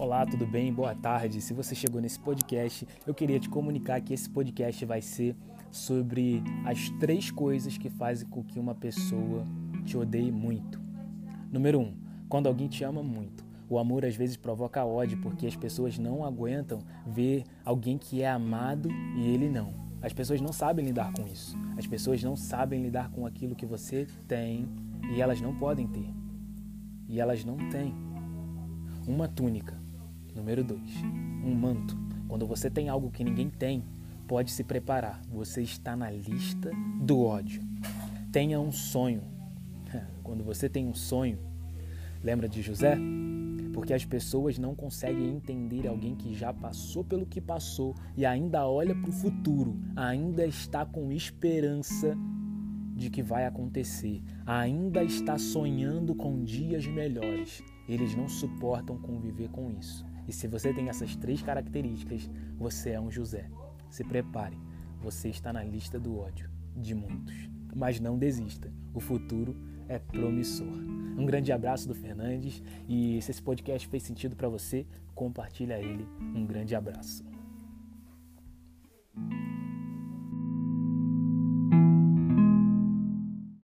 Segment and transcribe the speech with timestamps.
[0.00, 0.72] Olá, tudo bem?
[0.72, 1.42] Boa tarde.
[1.42, 5.36] Se você chegou nesse podcast, eu queria te comunicar que esse podcast vai ser
[5.70, 9.44] sobre as três coisas que fazem com que uma pessoa
[9.84, 10.80] te odeie muito.
[11.52, 11.94] Número um,
[12.30, 13.44] quando alguém te ama muito.
[13.68, 18.30] O amor às vezes provoca ódio porque as pessoas não aguentam ver alguém que é
[18.30, 19.74] amado e ele não.
[20.00, 21.54] As pessoas não sabem lidar com isso.
[21.76, 24.66] As pessoas não sabem lidar com aquilo que você tem
[25.14, 26.08] e elas não podem ter.
[27.06, 27.94] E elas não têm.
[29.06, 29.78] Uma túnica
[30.34, 30.80] Número 2.
[31.44, 31.96] Um manto.
[32.28, 33.84] Quando você tem algo que ninguém tem,
[34.28, 35.20] pode se preparar.
[35.30, 36.70] Você está na lista
[37.00, 37.62] do ódio.
[38.30, 39.22] Tenha um sonho.
[40.22, 41.38] Quando você tem um sonho,
[42.22, 42.96] lembra de José?
[43.72, 48.66] Porque as pessoas não conseguem entender alguém que já passou pelo que passou e ainda
[48.66, 52.16] olha para o futuro, ainda está com esperança
[52.94, 57.62] de que vai acontecer, ainda está sonhando com dias melhores.
[57.88, 60.04] Eles não suportam conviver com isso.
[60.28, 63.48] E se você tem essas três características, você é um José.
[63.88, 64.56] Se prepare,
[65.00, 67.34] você está na lista do ódio de muitos.
[67.74, 69.56] Mas não desista, o futuro
[69.88, 70.66] é promissor.
[70.66, 76.06] Um grande abraço do Fernandes e se esse podcast fez sentido para você, compartilha ele.
[76.20, 77.24] Um grande abraço.